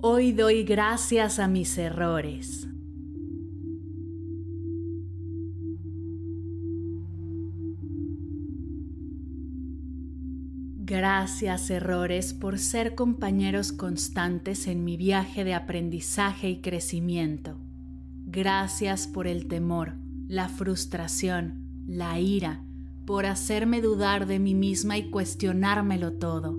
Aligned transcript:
Hoy 0.00 0.30
doy 0.30 0.62
gracias 0.62 1.40
a 1.40 1.48
mis 1.48 1.76
errores. 1.76 2.68
Gracias 10.76 11.68
errores 11.70 12.32
por 12.32 12.60
ser 12.60 12.94
compañeros 12.94 13.72
constantes 13.72 14.68
en 14.68 14.84
mi 14.84 14.96
viaje 14.96 15.42
de 15.42 15.54
aprendizaje 15.54 16.48
y 16.48 16.60
crecimiento. 16.60 17.58
Gracias 18.24 19.08
por 19.08 19.26
el 19.26 19.48
temor, 19.48 19.96
la 20.28 20.48
frustración, 20.48 21.84
la 21.88 22.20
ira, 22.20 22.62
por 23.04 23.26
hacerme 23.26 23.80
dudar 23.80 24.28
de 24.28 24.38
mí 24.38 24.54
misma 24.54 24.96
y 24.96 25.10
cuestionármelo 25.10 26.12
todo. 26.12 26.56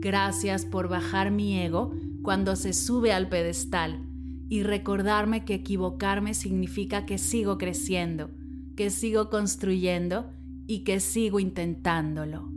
Gracias 0.00 0.64
por 0.64 0.88
bajar 0.88 1.30
mi 1.30 1.60
ego 1.60 1.92
cuando 2.28 2.56
se 2.56 2.74
sube 2.74 3.10
al 3.10 3.30
pedestal 3.30 4.04
y 4.50 4.62
recordarme 4.62 5.46
que 5.46 5.54
equivocarme 5.54 6.34
significa 6.34 7.06
que 7.06 7.16
sigo 7.16 7.56
creciendo, 7.56 8.30
que 8.76 8.90
sigo 8.90 9.30
construyendo 9.30 10.30
y 10.66 10.84
que 10.84 11.00
sigo 11.00 11.40
intentándolo. 11.40 12.52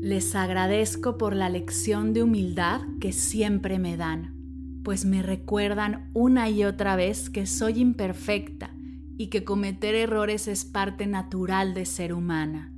Les 0.00 0.36
agradezco 0.36 1.18
por 1.18 1.34
la 1.34 1.48
lección 1.48 2.12
de 2.12 2.22
humildad 2.22 2.82
que 3.00 3.10
siempre 3.10 3.80
me 3.80 3.96
dan, 3.96 4.80
pues 4.84 5.04
me 5.04 5.20
recuerdan 5.20 6.12
una 6.14 6.48
y 6.48 6.62
otra 6.62 6.94
vez 6.94 7.28
que 7.28 7.46
soy 7.46 7.80
imperfecta 7.80 8.76
y 9.20 9.26
que 9.26 9.44
cometer 9.44 9.94
errores 9.94 10.48
es 10.48 10.64
parte 10.64 11.06
natural 11.06 11.74
de 11.74 11.84
ser 11.84 12.14
humana. 12.14 12.72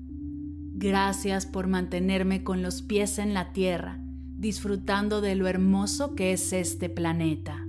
Gracias 0.74 1.46
por 1.46 1.68
mantenerme 1.68 2.42
con 2.42 2.62
los 2.62 2.82
pies 2.82 3.20
en 3.20 3.32
la 3.32 3.52
tierra, 3.52 4.00
disfrutando 4.38 5.20
de 5.20 5.36
lo 5.36 5.46
hermoso 5.46 6.16
que 6.16 6.32
es 6.32 6.52
este 6.52 6.88
planeta. 6.88 7.64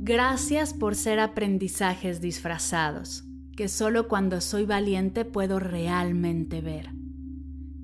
Gracias 0.00 0.74
por 0.74 0.96
ser 0.96 1.20
aprendizajes 1.20 2.20
disfrazados, 2.20 3.28
que 3.54 3.68
solo 3.68 4.08
cuando 4.08 4.40
soy 4.40 4.66
valiente 4.66 5.24
puedo 5.24 5.60
realmente 5.60 6.60
ver. 6.60 6.97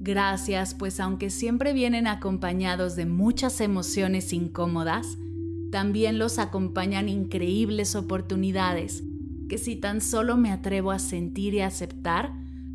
Gracias, 0.04 0.74
pues 0.74 1.00
aunque 1.00 1.30
siempre 1.30 1.72
vienen 1.72 2.06
acompañados 2.06 2.94
de 2.94 3.06
muchas 3.06 3.62
emociones 3.62 4.34
incómodas, 4.34 5.16
también 5.72 6.18
los 6.18 6.38
acompañan 6.38 7.08
increíbles 7.08 7.96
oportunidades 7.96 9.02
que 9.48 9.56
si 9.56 9.76
tan 9.76 10.02
solo 10.02 10.36
me 10.36 10.52
atrevo 10.52 10.90
a 10.90 10.98
sentir 10.98 11.54
y 11.54 11.60
aceptar, 11.60 12.34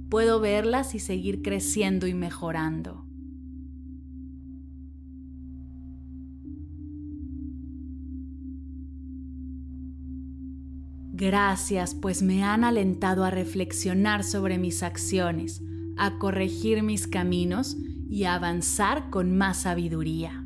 puedo 0.09 0.39
verlas 0.39 0.95
y 0.95 0.99
seguir 0.99 1.43
creciendo 1.43 2.07
y 2.07 2.15
mejorando. 2.15 3.05
Gracias, 11.13 11.93
pues 11.93 12.23
me 12.23 12.43
han 12.43 12.63
alentado 12.63 13.23
a 13.23 13.29
reflexionar 13.29 14.23
sobre 14.23 14.57
mis 14.57 14.81
acciones, 14.81 15.61
a 15.99 16.17
corregir 16.17 16.81
mis 16.81 17.07
caminos 17.07 17.77
y 18.09 18.23
a 18.23 18.35
avanzar 18.35 19.09
con 19.09 19.37
más 19.37 19.61
sabiduría. 19.63 20.45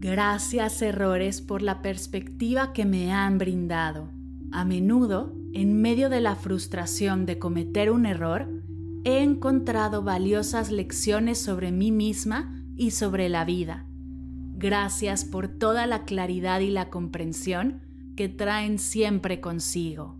Gracias 0.00 0.80
errores 0.80 1.42
por 1.42 1.60
la 1.60 1.82
perspectiva 1.82 2.72
que 2.72 2.86
me 2.86 3.12
han 3.12 3.36
brindado. 3.36 4.10
A 4.50 4.64
menudo, 4.64 5.36
en 5.52 5.82
medio 5.82 6.08
de 6.08 6.22
la 6.22 6.34
frustración 6.34 7.26
de 7.26 7.38
cometer 7.38 7.90
un 7.90 8.06
error, 8.06 8.48
he 9.04 9.22
encontrado 9.22 10.02
valiosas 10.02 10.70
lecciones 10.70 11.38
sobre 11.38 11.72
mí 11.72 11.92
misma 11.92 12.64
y 12.74 12.92
sobre 12.92 13.28
la 13.28 13.44
vida 13.44 13.87
Gracias 14.60 15.24
por 15.24 15.46
toda 15.46 15.86
la 15.86 16.04
claridad 16.04 16.58
y 16.58 16.70
la 16.70 16.90
comprensión 16.90 17.80
que 18.16 18.28
traen 18.28 18.80
siempre 18.80 19.40
consigo. 19.40 20.16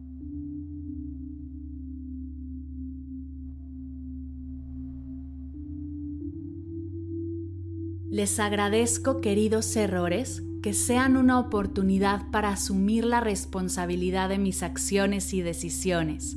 Les 8.08 8.38
agradezco, 8.38 9.20
queridos 9.20 9.74
errores, 9.74 10.44
que 10.62 10.72
sean 10.72 11.16
una 11.16 11.40
oportunidad 11.40 12.30
para 12.30 12.50
asumir 12.50 13.04
la 13.04 13.18
responsabilidad 13.18 14.28
de 14.28 14.38
mis 14.38 14.62
acciones 14.62 15.34
y 15.34 15.42
decisiones. 15.42 16.36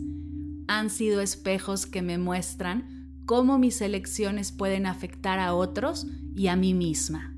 Han 0.68 0.90
sido 0.90 1.22
espejos 1.22 1.86
que 1.86 2.02
me 2.02 2.18
muestran 2.18 3.14
cómo 3.28 3.60
mis 3.60 3.80
elecciones 3.80 4.52
pueden 4.52 4.88
afectar 4.88 5.38
a 5.38 5.54
otros 5.54 6.08
y 6.36 6.48
a 6.48 6.56
mí 6.56 6.74
misma. 6.74 7.38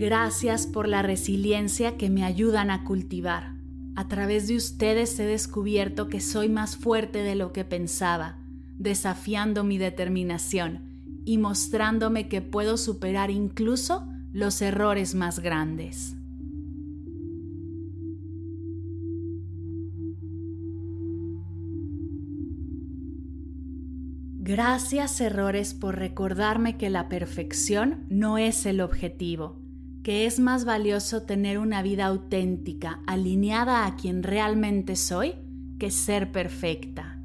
Gracias 0.00 0.66
por 0.66 0.88
la 0.88 1.02
resiliencia 1.02 1.98
que 1.98 2.08
me 2.08 2.24
ayudan 2.24 2.70
a 2.70 2.84
cultivar. 2.84 3.52
A 3.96 4.08
través 4.08 4.48
de 4.48 4.56
ustedes 4.56 5.20
he 5.20 5.26
descubierto 5.26 6.08
que 6.08 6.20
soy 6.20 6.48
más 6.48 6.78
fuerte 6.78 7.18
de 7.18 7.34
lo 7.34 7.52
que 7.52 7.66
pensaba, 7.66 8.38
desafiando 8.78 9.62
mi 9.62 9.76
determinación 9.76 11.20
y 11.26 11.36
mostrándome 11.36 12.30
que 12.30 12.40
puedo 12.40 12.78
superar 12.78 13.30
incluso 13.30 14.08
los 14.32 14.62
errores 14.62 15.14
más 15.14 15.38
grandes. 15.40 16.16
Gracias 24.38 25.20
errores 25.20 25.74
por 25.74 25.98
recordarme 25.98 26.78
que 26.78 26.88
la 26.88 27.10
perfección 27.10 28.06
no 28.08 28.38
es 28.38 28.64
el 28.64 28.80
objetivo 28.80 29.59
que 30.02 30.26
es 30.26 30.40
más 30.40 30.64
valioso 30.64 31.22
tener 31.22 31.58
una 31.58 31.82
vida 31.82 32.06
auténtica, 32.06 33.02
alineada 33.06 33.86
a 33.86 33.96
quien 33.96 34.22
realmente 34.22 34.96
soy, 34.96 35.34
que 35.78 35.90
ser 35.90 36.32
perfecta. 36.32 37.20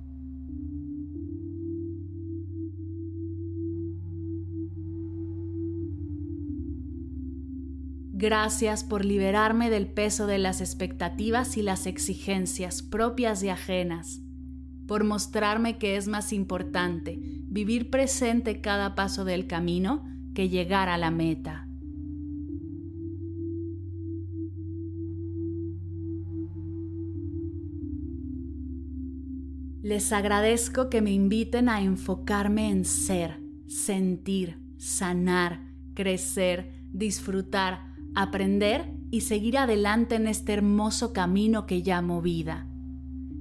Gracias 8.17 8.85
por 8.85 9.03
liberarme 9.03 9.69
del 9.69 9.87
peso 9.87 10.25
de 10.25 10.37
las 10.37 10.61
expectativas 10.61 11.57
y 11.57 11.61
las 11.61 11.85
exigencias 11.85 12.81
propias 12.81 13.43
y 13.43 13.49
ajenas, 13.49 14.21
por 14.87 15.03
mostrarme 15.03 15.77
que 15.77 15.97
es 15.97 16.07
más 16.07 16.31
importante 16.31 17.19
vivir 17.21 17.89
presente 17.89 18.61
cada 18.61 18.95
paso 18.95 19.25
del 19.25 19.47
camino 19.47 20.05
que 20.33 20.47
llegar 20.47 20.87
a 20.87 20.97
la 20.97 21.11
meta. 21.11 21.64
Les 29.85 30.11
agradezco 30.11 30.89
que 30.89 30.99
me 30.99 31.11
inviten 31.11 31.69
a 31.69 31.79
enfocarme 31.79 32.71
en 32.71 32.85
ser, 32.85 33.39
sentir, 33.67 34.57
sanar, 34.79 35.61
crecer, 35.93 36.73
disfrutar, 36.91 37.93
aprender 38.15 38.91
y 39.11 39.21
seguir 39.21 39.59
adelante 39.59 40.15
en 40.15 40.25
este 40.25 40.53
hermoso 40.53 41.13
camino 41.13 41.67
que 41.67 41.83
llamo 41.83 42.23
vida. 42.23 42.65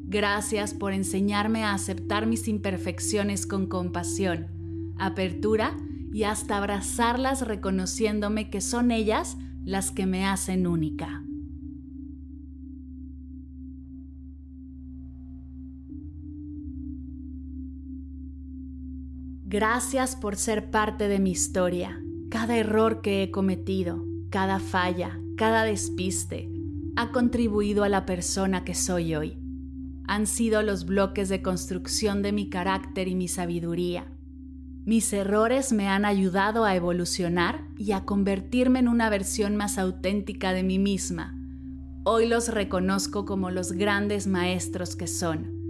Gracias 0.06 0.74
por 0.74 0.92
enseñarme 0.92 1.64
a 1.64 1.72
aceptar 1.72 2.26
mis 2.26 2.46
imperfecciones 2.46 3.46
con 3.46 3.66
compasión, 3.66 4.94
apertura 4.98 5.74
y 6.12 6.24
hasta 6.24 6.58
abrazarlas 6.58 7.40
reconociéndome 7.40 8.50
que 8.50 8.60
son 8.60 8.90
ellas 8.90 9.38
las 9.64 9.90
que 9.90 10.04
me 10.04 10.26
hacen 10.26 10.66
única. 10.66 11.24
Gracias 19.54 20.16
por 20.16 20.34
ser 20.34 20.72
parte 20.72 21.06
de 21.06 21.20
mi 21.20 21.30
historia. 21.30 22.02
Cada 22.28 22.56
error 22.56 23.02
que 23.02 23.22
he 23.22 23.30
cometido, 23.30 24.04
cada 24.28 24.58
falla, 24.58 25.20
cada 25.36 25.62
despiste, 25.62 26.50
ha 26.96 27.12
contribuido 27.12 27.84
a 27.84 27.88
la 27.88 28.04
persona 28.04 28.64
que 28.64 28.74
soy 28.74 29.14
hoy. 29.14 29.38
Han 30.08 30.26
sido 30.26 30.62
los 30.62 30.86
bloques 30.86 31.28
de 31.28 31.40
construcción 31.40 32.20
de 32.20 32.32
mi 32.32 32.50
carácter 32.50 33.06
y 33.06 33.14
mi 33.14 33.28
sabiduría. 33.28 34.10
Mis 34.86 35.12
errores 35.12 35.72
me 35.72 35.86
han 35.86 36.04
ayudado 36.04 36.64
a 36.64 36.74
evolucionar 36.74 37.64
y 37.78 37.92
a 37.92 38.04
convertirme 38.04 38.80
en 38.80 38.88
una 38.88 39.08
versión 39.08 39.54
más 39.54 39.78
auténtica 39.78 40.52
de 40.52 40.64
mí 40.64 40.80
misma. 40.80 41.38
Hoy 42.02 42.26
los 42.26 42.48
reconozco 42.48 43.24
como 43.24 43.52
los 43.52 43.70
grandes 43.70 44.26
maestros 44.26 44.96
que 44.96 45.06
son. 45.06 45.63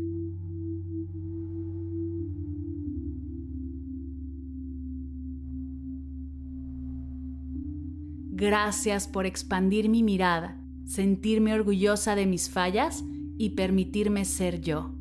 Gracias 8.47 9.09
por 9.09 9.25
expandir 9.25 9.89
mi 9.89 10.03
mirada, 10.03 10.61
sentirme 10.85 11.55
orgullosa 11.55 12.15
de 12.15 12.27
mis 12.27 12.51
fallas 12.51 13.03
y 13.39 13.51
permitirme 13.51 14.27
ser 14.27 14.61
yo. 14.61 14.95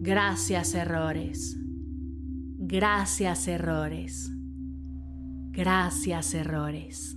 Gracias 0.00 0.74
errores. 0.74 1.56
Gracias 2.58 3.46
errores. 3.46 4.32
Gracias 5.52 6.34
errores. 6.34 7.16